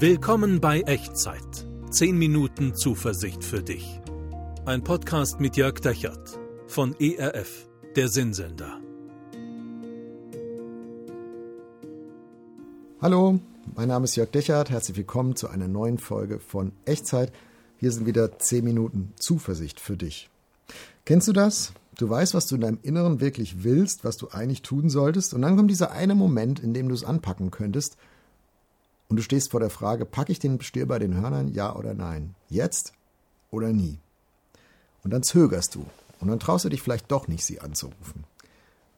[0.00, 1.66] Willkommen bei Echtzeit.
[1.90, 4.00] 10 Minuten Zuversicht für dich.
[4.64, 6.38] Ein Podcast mit Jörg Dechert
[6.68, 8.78] von ERF, der Sinnsender.
[13.02, 13.40] Hallo,
[13.74, 14.70] mein Name ist Jörg Dechert.
[14.70, 17.32] Herzlich willkommen zu einer neuen Folge von Echtzeit.
[17.78, 20.30] Hier sind wieder 10 Minuten Zuversicht für dich.
[21.06, 21.72] Kennst du das?
[21.96, 25.42] Du weißt, was du in deinem Inneren wirklich willst, was du eigentlich tun solltest, und
[25.42, 27.96] dann kommt dieser eine Moment, in dem du es anpacken könntest,
[29.08, 31.94] und du stehst vor der Frage, packe ich den Stier bei den Hörnern, ja oder
[31.94, 32.34] nein?
[32.48, 32.92] Jetzt
[33.50, 33.98] oder nie?
[35.02, 35.86] Und dann zögerst du.
[36.20, 38.24] Und dann traust du dich vielleicht doch nicht, sie anzurufen.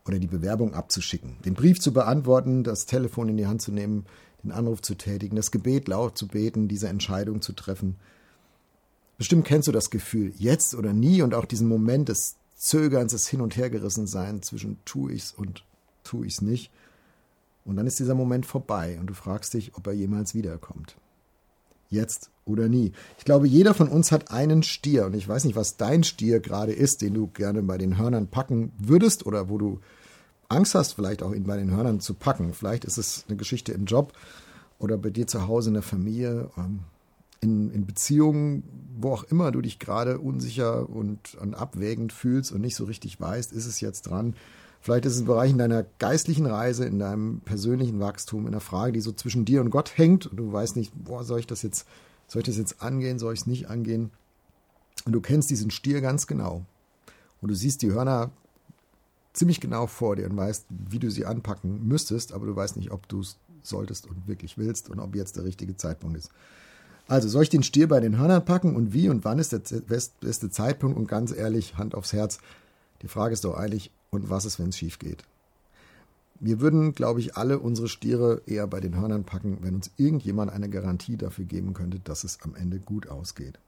[0.06, 4.06] Oder die Bewerbung abzuschicken, den Brief zu beantworten, das Telefon in die Hand zu nehmen,
[4.42, 7.96] den Anruf zu tätigen, das Gebet laut zu beten, diese Entscheidung zu treffen.
[9.18, 13.28] Bestimmt kennst du das Gefühl, jetzt oder nie und auch diesen Moment des Zögerns, des
[13.28, 15.64] Hin- und Hergerissenseins zwischen tu ich's und
[16.02, 16.70] tu ich's nicht.
[17.64, 20.96] Und dann ist dieser Moment vorbei und du fragst dich, ob er jemals wiederkommt.
[21.88, 22.92] Jetzt oder nie.
[23.18, 26.40] Ich glaube, jeder von uns hat einen Stier und ich weiß nicht, was dein Stier
[26.40, 29.80] gerade ist, den du gerne bei den Hörnern packen würdest oder wo du
[30.48, 32.54] Angst hast, vielleicht auch ihn bei den Hörnern zu packen.
[32.54, 34.12] Vielleicht ist es eine Geschichte im Job
[34.78, 36.80] oder bei dir zu Hause in der Familie, ähm,
[37.40, 38.64] in, in Beziehungen,
[38.98, 43.20] wo auch immer du dich gerade unsicher und, und abwägend fühlst und nicht so richtig
[43.20, 44.34] weißt, ist es jetzt dran,
[44.80, 48.62] Vielleicht ist es ein Bereich in deiner geistlichen Reise, in deinem persönlichen Wachstum, in der
[48.62, 51.46] Frage, die so zwischen dir und Gott hängt und du weißt nicht, boah, soll ich
[51.46, 51.86] das jetzt,
[52.26, 54.10] soll ich das jetzt angehen, soll ich es nicht angehen?
[55.04, 56.64] Und du kennst diesen Stier ganz genau.
[57.42, 58.30] Und du siehst die Hörner
[59.32, 62.90] ziemlich genau vor dir und weißt, wie du sie anpacken müsstest, aber du weißt nicht,
[62.90, 66.30] ob du es solltest und wirklich willst und ob jetzt der richtige Zeitpunkt ist.
[67.06, 69.58] Also soll ich den Stier bei den Hörnern packen und wie und wann ist der
[69.58, 70.96] beste Zeitpunkt?
[70.96, 72.38] Und ganz ehrlich, Hand aufs Herz,
[73.02, 75.24] die Frage ist doch eigentlich, und was ist, wenn es schief geht?
[76.42, 80.50] Wir würden, glaube ich, alle unsere Stiere eher bei den Hörnern packen, wenn uns irgendjemand
[80.50, 83.58] eine Garantie dafür geben könnte, dass es am Ende gut ausgeht.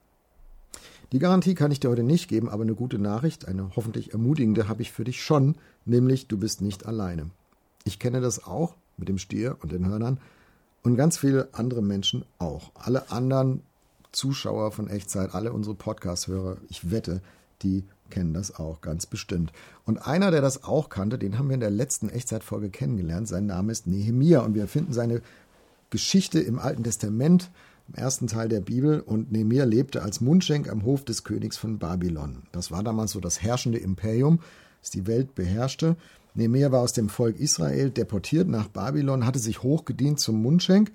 [1.11, 4.67] Die Garantie kann ich dir heute nicht geben, aber eine gute Nachricht, eine hoffentlich ermutigende,
[4.67, 5.55] habe ich für dich schon,
[5.85, 7.29] nämlich du bist nicht alleine.
[7.83, 10.19] Ich kenne das auch mit dem Stier und den Hörnern
[10.81, 12.71] und ganz viele andere Menschen auch.
[12.73, 13.61] Alle anderen
[14.11, 17.21] Zuschauer von Echtzeit, alle unsere Podcast-Hörer, ich wette,
[17.61, 19.51] die kennen das auch ganz bestimmt.
[19.85, 23.27] Und einer, der das auch kannte, den haben wir in der letzten Echtzeitfolge kennengelernt.
[23.27, 25.21] Sein Name ist Nehemia und wir finden seine
[25.89, 27.51] Geschichte im Alten Testament,
[27.87, 28.99] im ersten Teil der Bibel.
[28.99, 32.43] Und Nehemia lebte als Mundschenk am Hof des Königs von Babylon.
[32.51, 34.39] Das war damals so das herrschende Imperium,
[34.81, 35.95] das die Welt beherrschte.
[36.35, 40.91] Nehemia war aus dem Volk Israel deportiert nach Babylon, hatte sich hochgedient zum Mundschenk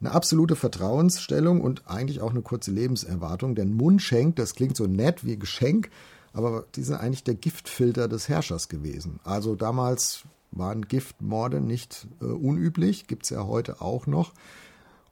[0.00, 3.54] eine absolute Vertrauensstellung und eigentlich auch eine kurze Lebenserwartung.
[3.54, 5.90] Denn Mundschenk, das klingt so nett wie Geschenk,
[6.32, 9.20] aber die sind eigentlich der Giftfilter des Herrschers gewesen.
[9.24, 14.32] Also damals waren Giftmorde nicht äh, unüblich, gibt es ja heute auch noch.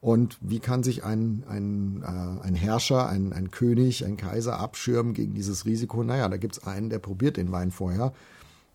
[0.01, 5.13] Und wie kann sich ein, ein, äh, ein Herrscher, ein, ein König, ein Kaiser abschirmen
[5.13, 6.05] gegen dieses Risiko?
[6.05, 8.13] Naja, da gibt es einen, der probiert den Wein vorher.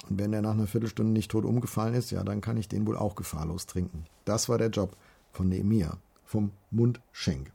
[0.10, 2.86] Und wenn der nach einer Viertelstunde nicht tot umgefallen ist, ja, dann kann ich den
[2.86, 4.06] wohl auch gefahrlos trinken.
[4.26, 4.98] Das war der Job
[5.32, 7.53] von Nehemia, vom Mundschenk.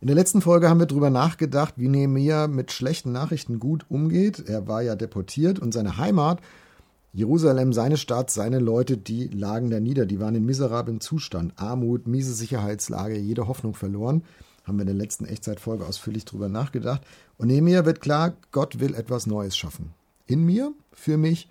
[0.00, 4.48] In der letzten Folge haben wir darüber nachgedacht, wie Nehemia mit schlechten Nachrichten gut umgeht.
[4.48, 6.40] Er war ja deportiert und seine Heimat,
[7.12, 10.06] Jerusalem, seine Stadt, seine Leute, die lagen da nieder.
[10.06, 11.52] Die waren in miserablem Zustand.
[11.56, 14.22] Armut, miese Sicherheitslage, jede Hoffnung verloren.
[14.64, 17.02] Haben wir in der letzten Echtzeitfolge ausführlich darüber nachgedacht.
[17.36, 19.94] Und Nehemia wird klar, Gott will etwas Neues schaffen.
[20.26, 21.48] In mir, für mich,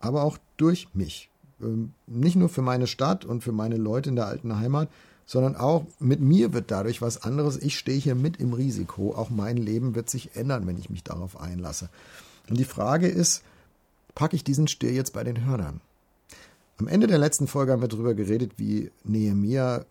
[0.00, 1.30] aber auch durch mich.
[1.62, 4.90] Ähm, nicht nur für meine Stadt und für meine Leute in der alten Heimat,
[5.30, 7.56] sondern auch mit mir wird dadurch was anderes.
[7.56, 9.14] Ich stehe hier mit im Risiko.
[9.14, 11.88] Auch mein Leben wird sich ändern, wenn ich mich darauf einlasse.
[12.48, 13.44] Und die Frage ist,
[14.16, 15.80] packe ich diesen Stier jetzt bei den Hörnern?
[16.78, 19.84] Am Ende der letzten Folge haben wir darüber geredet, wie Nehemia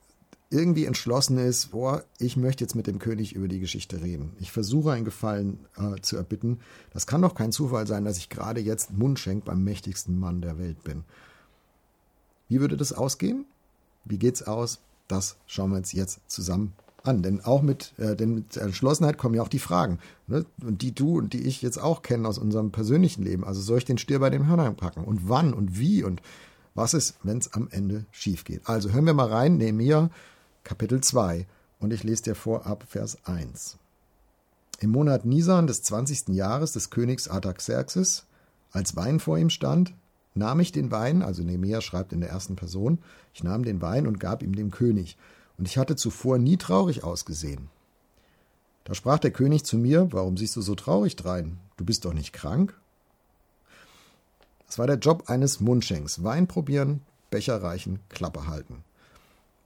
[0.49, 4.33] irgendwie entschlossen ist, boah, ich möchte jetzt mit dem König über die Geschichte reden.
[4.41, 6.59] Ich versuche einen Gefallen äh, zu erbitten.
[6.91, 10.59] Das kann doch kein Zufall sein, dass ich gerade jetzt Mundschenk beim mächtigsten Mann der
[10.59, 11.05] Welt bin.
[12.49, 13.45] Wie würde das ausgehen?
[14.03, 14.81] Wie geht's aus?
[15.09, 16.73] Das schauen wir uns jetzt zusammen
[17.03, 17.21] an.
[17.23, 19.99] Denn auch mit, äh, denn mit Entschlossenheit kommen ja auch die Fragen.
[20.27, 20.45] Ne?
[20.61, 23.43] Und die du und die ich jetzt auch kennen aus unserem persönlichen Leben.
[23.43, 25.03] Also soll ich den Stier bei den Hörnern packen?
[25.03, 26.21] Und wann und wie und
[26.75, 28.69] was ist, wenn es am Ende schief geht?
[28.69, 30.09] Also hören wir mal rein, Nehemiah
[30.63, 31.47] Kapitel 2.
[31.79, 33.77] Und ich lese dir vor ab Vers 1.
[34.79, 36.29] Im Monat Nisan des 20.
[36.29, 38.25] Jahres des Königs Artaxerxes,
[38.71, 39.93] als Wein vor ihm stand,
[40.39, 42.97] nahm ich den Wein, also Nehemiah schreibt in der ersten Person,
[43.33, 45.17] ich nahm den Wein und gab ihm dem König,
[45.59, 47.69] und ich hatte zuvor nie traurig ausgesehen.
[48.85, 51.59] Da sprach der König zu mir, warum siehst du so traurig drein?
[51.77, 52.73] Du bist doch nicht krank?
[54.65, 56.23] Das war der Job eines Mundschenks.
[56.23, 58.83] Wein probieren, Becher reichen, Klappe halten.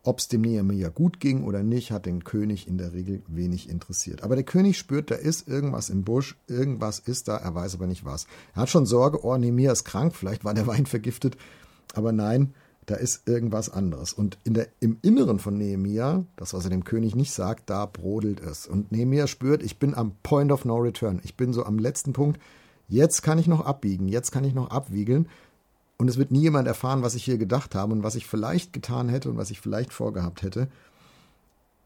[0.05, 3.69] Ob es dem Nehemiah gut ging oder nicht, hat den König in der Regel wenig
[3.69, 4.21] interessiert.
[4.21, 7.87] Aber der König spürt, da ist irgendwas im Busch, irgendwas ist da, er weiß aber
[7.87, 8.27] nicht was.
[8.53, 11.37] Er hat schon Sorge, oh, Nehemiah ist krank, vielleicht war der Wein vergiftet.
[11.93, 12.53] Aber nein,
[12.85, 14.11] da ist irgendwas anderes.
[14.11, 17.85] Und in der, im Inneren von Nehemiah, das, was er dem König nicht sagt, da
[17.85, 18.67] brodelt es.
[18.67, 21.21] Und Nehemiah spürt, ich bin am Point of No Return.
[21.23, 22.41] Ich bin so am letzten Punkt.
[22.89, 25.29] Jetzt kann ich noch abbiegen, jetzt kann ich noch abwiegeln.
[25.97, 28.73] Und es wird nie jemand erfahren, was ich hier gedacht habe und was ich vielleicht
[28.73, 30.67] getan hätte und was ich vielleicht vorgehabt hätte.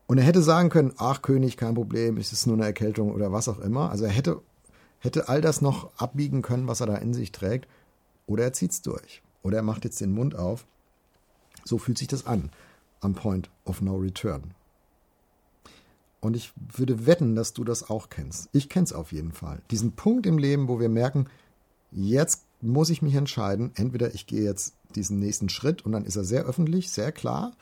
[0.08, 3.32] Und er hätte sagen können, ach König, kein Problem, es ist nur eine Erkältung oder
[3.32, 3.92] was auch immer.
[3.92, 4.42] Also er hätte,
[5.00, 7.68] hätte all das noch abbiegen können, was er da in sich trägt.
[8.26, 9.22] Oder er zieht es durch.
[9.44, 10.66] Oder er macht jetzt den Mund auf.
[11.66, 12.50] So fühlt sich das an
[13.02, 14.54] am Point of No Return.
[16.20, 18.50] Und ich würde wetten, dass du das auch kennst.
[18.52, 19.62] Ich kenne es auf jeden Fall.
[19.70, 21.28] Diesen Punkt im Leben, wo wir merken,
[21.92, 26.16] jetzt muss ich mich entscheiden, entweder ich gehe jetzt diesen nächsten Schritt und dann ist
[26.16, 27.54] er sehr öffentlich, sehr klar,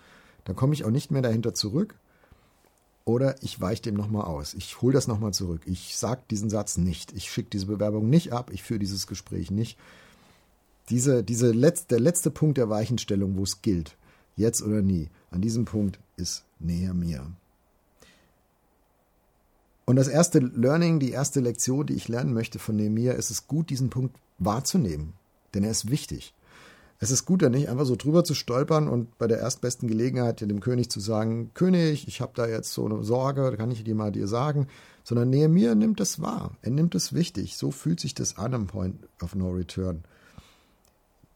[0.46, 1.96] dann komme ich auch nicht mehr dahinter zurück,
[3.06, 4.56] oder ich weiche dem nochmal aus.
[4.56, 5.62] Ich hole das nochmal zurück.
[5.66, 7.14] Ich sage diesen Satz nicht.
[7.14, 8.50] Ich schicke diese Bewerbung nicht ab.
[8.52, 9.78] Ich führe dieses Gespräch nicht.
[10.90, 13.96] Diese, diese Letz-, der letzte Punkt der Weichenstellung, wo es gilt,
[14.36, 17.32] jetzt oder nie, an diesem Punkt ist näher mir.
[19.86, 23.48] Und das erste Learning, die erste Lektion, die ich lernen möchte von Nehemiah, ist es
[23.48, 25.14] gut, diesen Punkt wahrzunehmen,
[25.54, 26.34] denn er ist wichtig.
[26.98, 30.42] Es ist gut, da nicht einfach so drüber zu stolpern und bei der erstbesten Gelegenheit
[30.42, 33.96] dem König zu sagen, König, ich habe da jetzt so eine Sorge, kann ich dir
[33.96, 34.68] mal dir sagen,
[35.04, 37.58] sondern Nehemiah nimmt es wahr, er nimmt es wichtig.
[37.58, 40.04] So fühlt sich das an am Point of No Return.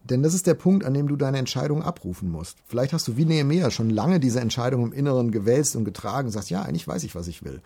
[0.01, 2.57] Denn das ist der Punkt, an dem du deine Entscheidung abrufen musst.
[2.65, 6.31] Vielleicht hast du wie Nehemiah schon lange diese Entscheidung im Inneren gewälzt und getragen und
[6.31, 7.61] sagst, ja, eigentlich weiß ich, was ich will.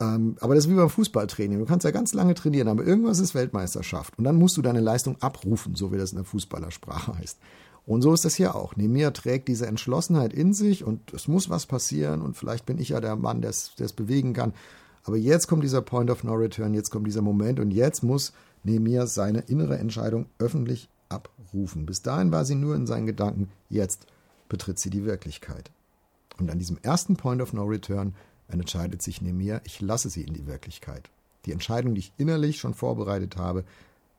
[0.00, 1.58] Ähm, aber das ist wie beim Fußballtraining.
[1.58, 4.18] Du kannst ja ganz lange trainieren, aber irgendwas ist Weltmeisterschaft.
[4.18, 7.38] Und dann musst du deine Leistung abrufen, so wie das in der Fußballersprache heißt.
[7.86, 8.76] Und so ist das hier auch.
[8.76, 12.90] Nemir trägt diese Entschlossenheit in sich und es muss was passieren und vielleicht bin ich
[12.90, 14.52] ja der Mann, der es bewegen kann.
[15.04, 18.32] Aber jetzt kommt dieser Point of No Return, jetzt kommt dieser Moment und jetzt muss
[18.64, 21.86] Nemir seine innere Entscheidung öffentlich abrufen.
[21.86, 24.06] Bis dahin war sie nur in seinen Gedanken, jetzt
[24.48, 25.70] betritt sie die Wirklichkeit.
[26.38, 28.14] Und an diesem ersten Point of No Return
[28.52, 31.10] entscheidet sich Nemir, ich lasse sie in die Wirklichkeit.
[31.46, 33.64] Die Entscheidung, die ich innerlich schon vorbereitet habe,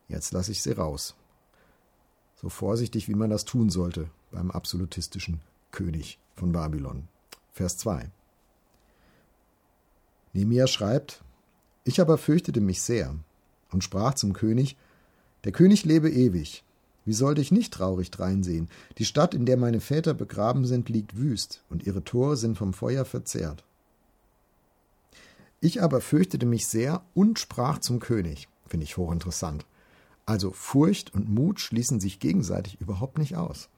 [0.07, 1.15] jetzt lasse ich sie raus.
[2.35, 5.41] So vorsichtig, wie man das tun sollte beim absolutistischen
[5.71, 7.07] König von Babylon.
[7.51, 8.09] Vers 2.
[10.33, 11.23] Nemir schreibt,
[11.83, 13.15] ich aber fürchtete mich sehr
[13.71, 14.77] und sprach zum König,
[15.43, 16.63] der König lebe ewig.
[17.03, 18.69] Wie sollte ich nicht traurig dreinsehen?
[18.99, 22.73] Die Stadt, in der meine Väter begraben sind, liegt wüst, und ihre Tore sind vom
[22.73, 23.63] Feuer verzehrt.
[25.61, 28.49] Ich aber fürchtete mich sehr und sprach zum König.
[28.67, 29.65] Finde ich hochinteressant.
[30.25, 33.69] Also Furcht und Mut schließen sich gegenseitig überhaupt nicht aus.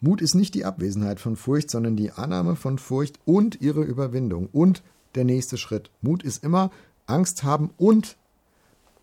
[0.00, 4.48] Mut ist nicht die Abwesenheit von Furcht, sondern die Annahme von Furcht und ihre Überwindung
[4.52, 4.82] und
[5.16, 5.90] der nächste Schritt.
[6.00, 6.70] Mut ist immer
[7.06, 8.16] Angst haben und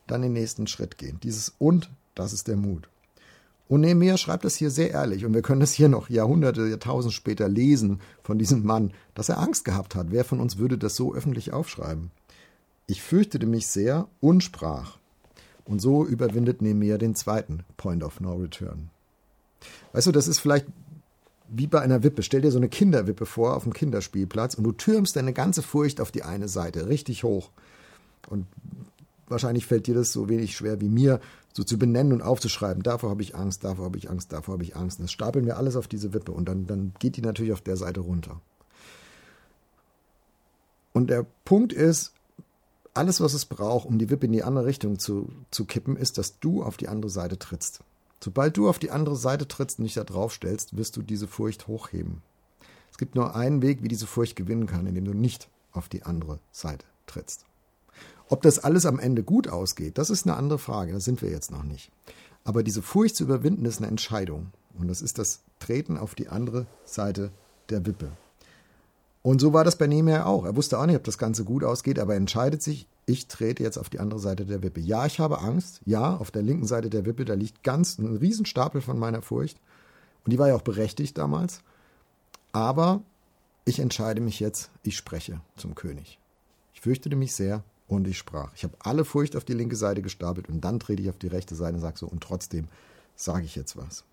[0.08, 1.20] dann den nächsten Schritt gehen.
[1.22, 2.90] Dieses und, das ist der Mut.
[3.68, 7.14] Und Nehemiah schreibt das hier sehr ehrlich und wir können das hier noch Jahrhunderte, Jahrtausend
[7.14, 10.08] später lesen von diesem Mann, dass er Angst gehabt hat.
[10.10, 12.12] Wer von uns würde das so öffentlich aufschreiben?
[12.88, 14.98] Ich fürchtete mich sehr und sprach.
[15.66, 18.90] Und so überwindet Nehemiah den zweiten Point of No Return.
[19.92, 20.66] Weißt du, das ist vielleicht
[21.50, 22.24] wie bei einer Wippe.
[22.24, 26.00] Stell dir so eine Kinderwippe vor auf dem Kinderspielplatz und du türmst deine ganze Furcht
[26.00, 27.50] auf die eine Seite, richtig hoch.
[28.30, 28.46] Und
[29.28, 31.20] wahrscheinlich fällt dir das so wenig schwer wie mir,
[31.54, 32.84] so zu benennen und aufzuschreiben.
[32.84, 35.00] Davor habe ich Angst, davor habe ich Angst, davor habe ich Angst.
[35.00, 37.62] Und das stapeln wir alles auf diese Wippe und dann, dann geht die natürlich auf
[37.62, 38.40] der Seite runter.
[40.94, 42.14] Und der Punkt ist,
[42.94, 46.18] alles, was es braucht, um die Wippe in die andere Richtung zu, zu kippen, ist,
[46.18, 47.82] dass du auf die andere Seite trittst.
[48.20, 51.28] Sobald du auf die andere Seite trittst und dich da drauf stellst, wirst du diese
[51.28, 52.24] Furcht hochheben.
[52.92, 56.04] Es gibt nur einen Weg, wie diese Furcht gewinnen kann, indem du nicht auf die
[56.04, 57.46] andere Seite trittst.
[58.30, 61.30] Ob das alles am Ende gut ausgeht, das ist eine andere Frage, da sind wir
[61.30, 61.92] jetzt noch nicht.
[62.44, 64.52] Aber diese Furcht zu überwinden ist eine Entscheidung.
[64.78, 67.32] Und das ist das Treten auf die andere Seite
[67.70, 68.12] der Wippe.
[69.22, 70.46] Und so war das bei Nehemiah auch.
[70.46, 73.64] Er wusste auch nicht, ob das Ganze gut ausgeht, aber er entscheidet sich, ich trete
[73.64, 74.80] jetzt auf die andere Seite der Wippe.
[74.80, 75.82] Ja, ich habe Angst.
[75.86, 79.60] Ja, auf der linken Seite der Wippe, da liegt ganz ein Riesenstapel von meiner Furcht.
[80.24, 81.62] Und die war ja auch berechtigt damals.
[82.54, 83.02] Aber
[83.66, 86.20] ich entscheide mich jetzt, ich spreche zum König.
[86.74, 88.52] Ich fürchtete mich sehr, und ich sprach.
[88.56, 91.28] Ich habe alle Furcht auf die linke Seite gestapelt und dann trete ich auf die
[91.28, 92.68] rechte Seite und sage so, und trotzdem
[93.16, 94.04] sage ich jetzt was.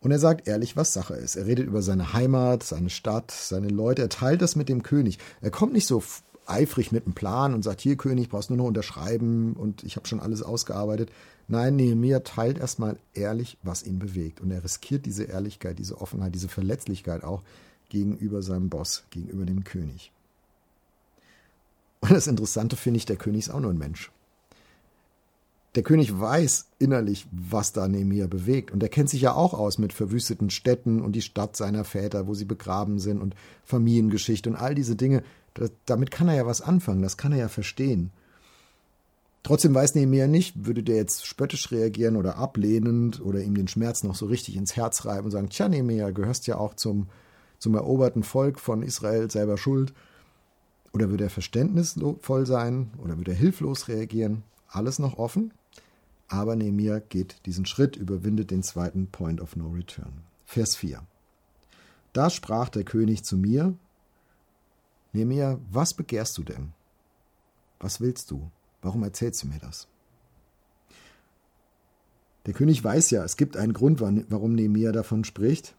[0.00, 1.36] Und er sagt ehrlich, was Sache ist.
[1.36, 4.02] Er redet über seine Heimat, seine Stadt, seine Leute.
[4.02, 5.18] Er teilt das mit dem König.
[5.40, 6.02] Er kommt nicht so
[6.46, 10.06] eifrig mit einem Plan und sagt, hier König, brauchst nur noch unterschreiben und ich habe
[10.06, 11.10] schon alles ausgearbeitet.
[11.48, 14.40] Nein, Nehemiah teilt erstmal ehrlich, was ihn bewegt.
[14.40, 17.42] Und er riskiert diese Ehrlichkeit, diese Offenheit, diese Verletzlichkeit auch
[17.88, 20.12] gegenüber seinem Boss, gegenüber dem König.
[22.00, 24.10] Und das Interessante finde ich, der König ist auch nur ein Mensch.
[25.76, 28.70] Der König weiß innerlich, was da Nehemiah bewegt.
[28.70, 32.26] Und er kennt sich ja auch aus mit verwüsteten Städten und die Stadt seiner Väter,
[32.26, 33.34] wo sie begraben sind und
[33.64, 35.22] Familiengeschichte und all diese Dinge.
[35.52, 38.10] Das, damit kann er ja was anfangen, das kann er ja verstehen.
[39.42, 44.02] Trotzdem weiß Nehemiah nicht, würde der jetzt spöttisch reagieren oder ablehnend oder ihm den Schmerz
[44.02, 47.08] noch so richtig ins Herz reiben und sagen, tja Nehemiah, gehörst ja auch zum,
[47.58, 49.92] zum eroberten Volk von Israel selber schuld.
[50.96, 54.44] Oder würde er verständnisvoll sein oder würde er hilflos reagieren?
[54.66, 55.52] Alles noch offen?
[56.26, 60.22] Aber Nehemiah geht diesen Schritt, überwindet den zweiten Point of No Return.
[60.46, 61.02] Vers 4.
[62.14, 63.74] Da sprach der König zu mir,
[65.12, 66.72] Nehemiah, was begehrst du denn?
[67.78, 68.50] Was willst du?
[68.80, 69.88] Warum erzählst du mir das?
[72.46, 75.74] Der König weiß ja, es gibt einen Grund, warum Nehemiah davon spricht.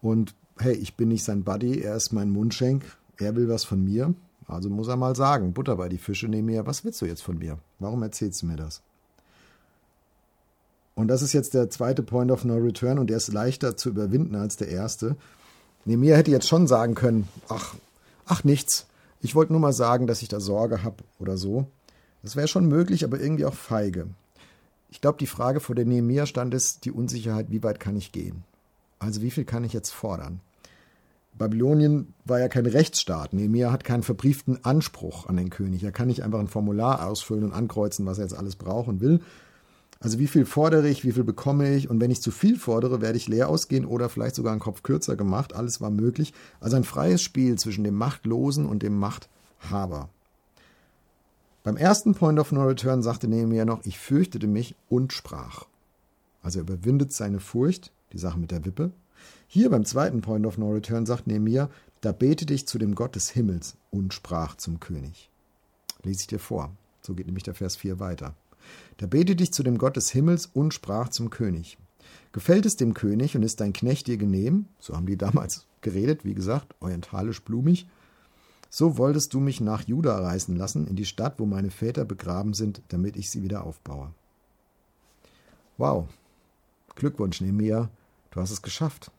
[0.00, 3.84] Und hey, ich bin nicht sein Buddy, er ist mein Mundschenk, er will was von
[3.84, 4.14] mir.
[4.46, 7.38] Also muss er mal sagen, Butter bei die Fische, Nehemiah, was willst du jetzt von
[7.38, 7.58] mir?
[7.78, 8.82] Warum erzählst du mir das?
[10.94, 13.90] Und das ist jetzt der zweite Point of No Return und der ist leichter zu
[13.90, 15.16] überwinden als der erste.
[15.84, 17.74] Nemir hätte jetzt schon sagen können, ach,
[18.26, 18.86] ach nichts.
[19.22, 21.66] Ich wollte nur mal sagen, dass ich da Sorge habe oder so.
[22.22, 24.08] Das wäre schon möglich, aber irgendwie auch feige.
[24.90, 28.12] Ich glaube, die Frage vor der Nehemiah stand ist die Unsicherheit, wie weit kann ich
[28.12, 28.44] gehen?
[28.98, 30.40] Also wie viel kann ich jetzt fordern?
[31.32, 33.32] Babylonien war ja kein Rechtsstaat.
[33.32, 35.82] Nehemiah hat keinen verbrieften Anspruch an den König.
[35.82, 39.20] Er kann nicht einfach ein Formular ausfüllen und ankreuzen, was er jetzt alles brauchen will,
[40.02, 43.02] also wie viel fordere ich, wie viel bekomme ich und wenn ich zu viel fordere,
[43.02, 45.54] werde ich leer ausgehen oder vielleicht sogar einen Kopf kürzer gemacht.
[45.54, 46.32] Alles war möglich.
[46.58, 50.08] Also ein freies Spiel zwischen dem Machtlosen und dem Machthaber.
[51.62, 55.66] Beim ersten Point of No Return sagte Nehemiah noch, ich fürchtete mich und sprach.
[56.42, 58.92] Also er überwindet seine Furcht, die Sache mit der Wippe.
[59.52, 61.70] Hier beim zweiten Point of No Return sagt Nehemiah,
[62.02, 65.28] da betete ich zu dem Gott des Himmels und sprach zum König.
[66.04, 66.70] Lese ich dir vor.
[67.00, 68.36] So geht nämlich der Vers 4 weiter.
[68.98, 71.78] Da betete ich zu dem Gott des Himmels und sprach zum König.
[72.30, 74.66] Gefällt es dem König und ist dein Knecht dir genehm?
[74.78, 77.88] So haben die damals geredet, wie gesagt, orientalisch blumig.
[78.68, 82.54] So wolltest du mich nach Juda reisen lassen, in die Stadt, wo meine Väter begraben
[82.54, 84.14] sind, damit ich sie wieder aufbaue.
[85.76, 86.06] Wow.
[86.94, 87.90] Glückwunsch, Nehemiah.
[88.30, 89.10] Du hast es geschafft.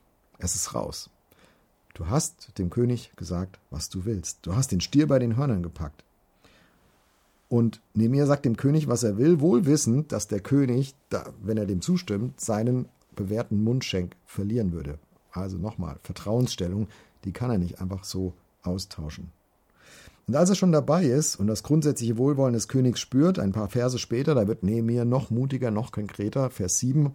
[0.44, 1.12] Es ist raus.
[1.94, 4.40] Du hast dem König gesagt, was du willst.
[4.42, 6.04] Du hast den Stier bei den Hörnern gepackt.
[7.48, 10.96] Und Nemir sagt dem König, was er will, wohl wissend, dass der König,
[11.44, 14.98] wenn er dem zustimmt, seinen bewährten Mundschenk verlieren würde.
[15.32, 16.88] Also nochmal, Vertrauensstellung,
[17.24, 18.34] die kann er nicht einfach so
[18.64, 19.32] austauschen.
[20.28, 23.70] Und als er schon dabei ist und das grundsätzliche Wohlwollen des Königs spürt, ein paar
[23.70, 27.14] Verse später, da wird Nehemiah noch mutiger, noch konkreter, Vers 7,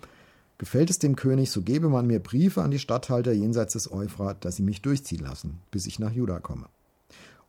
[0.59, 4.45] gefällt es dem König, so gebe man mir Briefe an die Statthalter jenseits des Euphrat,
[4.45, 6.67] dass sie mich durchziehen lassen, bis ich nach Juda komme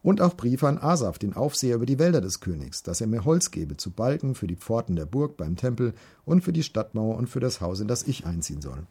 [0.07, 3.25] und auch Briefe an Asaf, den Aufseher über die Wälder des Königs, dass er mir
[3.25, 7.17] Holz gebe zu Balken für die Pforten der Burg beim Tempel und für die Stadtmauer
[7.17, 8.87] und für das Haus, in das ich einziehen soll.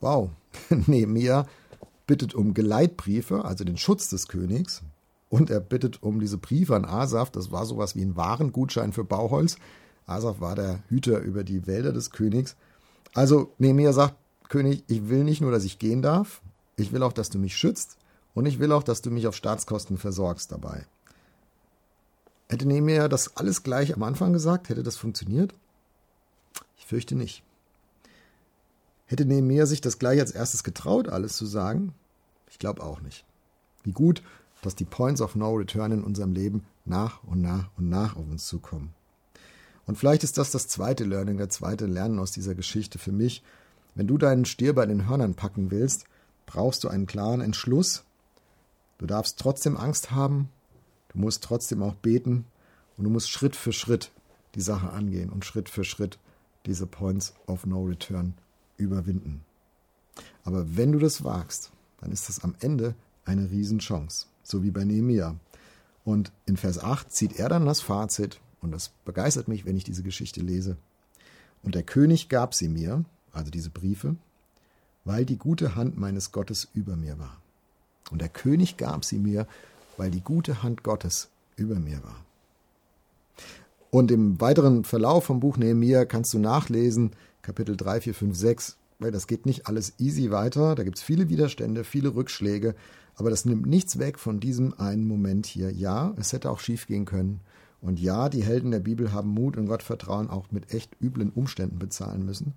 [0.00, 0.30] Wow,
[0.86, 1.46] Nehemiah
[2.06, 4.82] bittet um Geleitbriefe, also den Schutz des Königs,
[5.30, 9.04] und er bittet um diese Briefe an Asaf, das war sowas wie ein Warengutschein für
[9.04, 9.56] Bauholz.
[10.08, 12.56] Asaf war der Hüter über die Wälder des Königs.
[13.14, 14.16] Also Nehemiah sagt,
[14.48, 16.40] König, ich will nicht nur, dass ich gehen darf,
[16.76, 17.96] ich will auch, dass du mich schützt
[18.34, 20.86] und ich will auch, dass du mich auf Staatskosten versorgst dabei.
[22.48, 25.54] Hätte Nehemiah das alles gleich am Anfang gesagt, hätte das funktioniert?
[26.78, 27.42] Ich fürchte nicht.
[29.06, 31.92] Hätte Nehemiah sich das gleich als erstes getraut, alles zu sagen?
[32.50, 33.26] Ich glaube auch nicht.
[33.82, 34.22] Wie gut,
[34.62, 38.26] dass die Points of No Return in unserem Leben nach und nach und nach auf
[38.28, 38.94] uns zukommen.
[39.88, 43.42] Und vielleicht ist das das zweite Learning, der zweite Lernen aus dieser Geschichte für mich.
[43.96, 46.04] Wenn du deinen Stier bei den Hörnern packen willst,
[46.46, 48.04] brauchst du einen klaren Entschluss
[48.98, 50.48] Du darfst trotzdem Angst haben,
[51.10, 52.44] du musst trotzdem auch beten
[52.96, 54.10] und du musst Schritt für Schritt
[54.56, 56.18] die Sache angehen und Schritt für Schritt
[56.66, 58.34] diese Points of No Return
[58.76, 59.44] überwinden.
[60.44, 64.84] Aber wenn du das wagst, dann ist das am Ende eine Riesenchance, so wie bei
[64.84, 65.36] Nehemiah.
[66.04, 69.84] Und in Vers 8 zieht er dann das Fazit, und das begeistert mich, wenn ich
[69.84, 70.76] diese Geschichte lese.
[71.62, 74.16] Und der König gab sie mir, also diese Briefe,
[75.04, 77.40] weil die gute Hand meines Gottes über mir war.
[78.10, 79.46] Und der König gab sie mir,
[79.96, 82.24] weil die gute Hand Gottes über mir war.
[83.90, 87.12] Und im weiteren Verlauf vom Buch Nehemiah kannst du nachlesen,
[87.42, 91.02] Kapitel 3, 4, 5, 6, weil das geht nicht alles easy weiter, da gibt es
[91.02, 92.74] viele Widerstände, viele Rückschläge,
[93.14, 95.72] aber das nimmt nichts weg von diesem einen Moment hier.
[95.72, 97.40] Ja, es hätte auch schief gehen können
[97.80, 101.78] Und ja, die Helden der Bibel haben Mut und Gottvertrauen auch mit echt üblen Umständen
[101.78, 102.54] bezahlen müssen,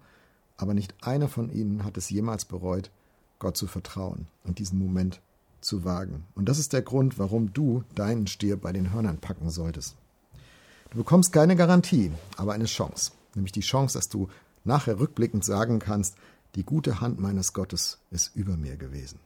[0.58, 2.92] aber nicht einer von ihnen hat es jemals bereut,
[3.40, 5.22] Gott zu vertrauen und diesen Moment
[5.62, 6.24] zu wagen.
[6.36, 9.96] Und das ist der Grund, warum du deinen Stier bei den Hörnern packen solltest.
[10.90, 14.28] Du bekommst keine Garantie, aber eine Chance, nämlich die Chance, dass du
[14.63, 16.16] nachher rückblickend sagen kannst,
[16.56, 19.20] die gute Hand meines Gottes ist über mir gewesen.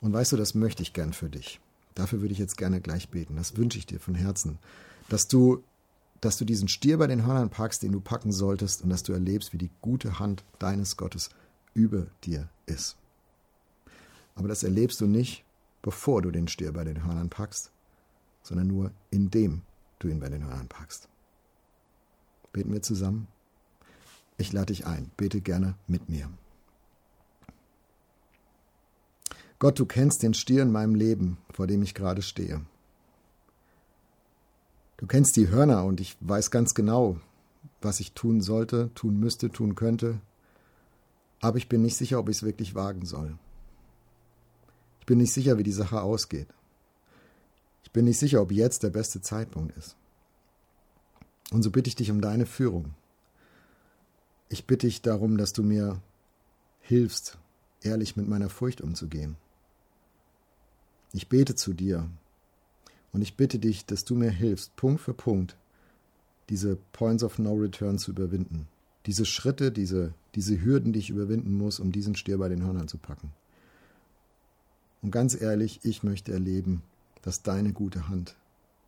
[0.00, 1.60] Und weißt du, das möchte ich gern für dich.
[1.96, 3.36] Dafür würde ich jetzt gerne gleich beten.
[3.36, 4.58] Das wünsche ich dir von Herzen,
[5.08, 5.64] dass du,
[6.20, 9.12] dass du diesen Stier bei den Hörnern packst, den du packen solltest, und dass du
[9.12, 11.30] erlebst, wie die gute Hand deines Gottes
[11.74, 12.96] über dir ist.
[14.34, 15.42] Aber das erlebst du nicht,
[15.80, 17.70] bevor du den Stier bei den Hörnern packst,
[18.42, 19.62] sondern nur indem
[19.98, 21.08] du ihn bei den Hörnern packst.
[22.52, 23.26] Beten wir zusammen.
[24.36, 25.10] Ich lade dich ein.
[25.16, 26.28] Bete gerne mit mir.
[29.58, 32.60] Gott, du kennst den Stier in meinem Leben, vor dem ich gerade stehe.
[34.98, 37.18] Du kennst die Hörner und ich weiß ganz genau,
[37.80, 40.20] was ich tun sollte, tun müsste, tun könnte,
[41.40, 43.38] aber ich bin nicht sicher, ob ich es wirklich wagen soll.
[45.00, 46.48] Ich bin nicht sicher, wie die Sache ausgeht.
[47.84, 49.96] Ich bin nicht sicher, ob jetzt der beste Zeitpunkt ist.
[51.50, 52.94] Und so bitte ich dich um deine Führung.
[54.48, 56.00] Ich bitte dich darum, dass du mir
[56.80, 57.38] hilfst,
[57.82, 59.36] ehrlich mit meiner Furcht umzugehen.
[61.12, 62.08] Ich bete zu dir
[63.12, 65.56] und ich bitte dich, dass du mir hilfst, Punkt für Punkt
[66.48, 68.68] diese Points of No Return zu überwinden.
[69.06, 72.88] Diese Schritte, diese, diese Hürden, die ich überwinden muss, um diesen Stier bei den Hörnern
[72.88, 73.32] zu packen.
[75.02, 76.82] Und ganz ehrlich, ich möchte erleben,
[77.22, 78.36] dass deine gute Hand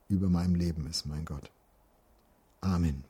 [0.08, 1.50] über meinem Leben ist, mein Gott.
[2.60, 3.04] Amen.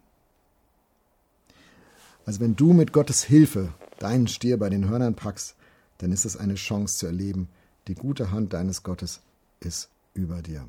[2.27, 5.57] Also wenn du mit Gottes Hilfe deinen Stier bei den Hörnern packst,
[5.99, 7.49] dann ist es eine Chance zu erleben,
[7.89, 9.21] die gute Hand deines Gottes
[9.61, 10.69] ist über dir.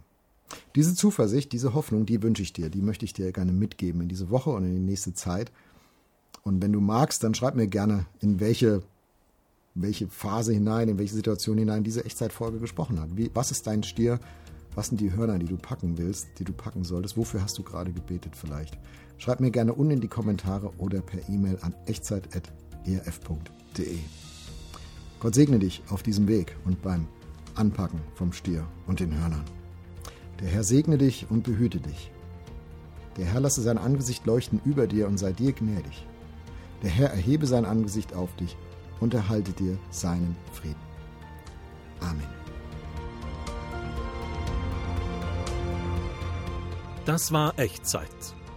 [0.76, 4.08] Diese Zuversicht, diese Hoffnung, die wünsche ich dir, die möchte ich dir gerne mitgeben in
[4.08, 5.52] diese Woche und in die nächste Zeit.
[6.44, 8.82] Und wenn du magst, dann schreib mir gerne, in welche,
[9.76, 13.16] welche Phase hinein, in welche Situation hinein diese Echtzeitfolge gesprochen hat.
[13.16, 14.20] Wie, was ist dein Stier?
[14.75, 17.18] Was sind die Hörner, die du packen willst, die du packen solltest?
[17.18, 18.77] Wofür hast du gerade gebetet vielleicht?
[19.18, 23.98] Schreib mir gerne unten in die Kommentare oder per E-Mail an echtzeit.erf.de.
[25.20, 27.05] Gott segne dich auf diesem Weg und beim
[27.55, 29.44] Anpacken vom Stier und den Hörnern.
[30.40, 32.10] Der Herr segne dich und behüte dich.
[33.18, 36.05] Der Herr lasse sein Angesicht leuchten über dir und sei dir gnädig.
[36.84, 38.55] Der Herr erhebe sein Angesicht auf dich
[39.01, 40.75] und erhalte dir seinen Frieden.
[42.00, 42.24] Amen.
[47.05, 48.08] Das war Echtzeit.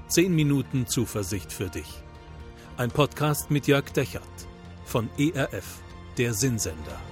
[0.06, 2.04] Zehn Minuten Zuversicht für dich.
[2.76, 4.22] Ein Podcast mit Jörg Dechert
[4.84, 5.82] von ERF
[6.18, 7.11] der Sinnsender.